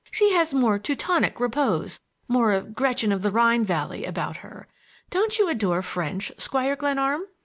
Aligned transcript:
She 0.09 0.31
has 0.33 0.51
more 0.51 0.79
Teutonic 0.79 1.39
repose,—more 1.39 2.53
of 2.53 2.73
Gretchen 2.73 3.11
of 3.11 3.21
the 3.21 3.29
Rhine 3.29 3.63
Valley 3.63 4.03
about 4.03 4.37
her. 4.37 4.67
Don't 5.11 5.37
you 5.37 5.47
adore 5.47 5.83
French, 5.83 6.31
Squire 6.39 6.75
Glenarm?" 6.75 7.21